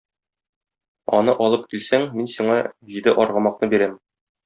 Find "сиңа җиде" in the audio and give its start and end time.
2.39-3.17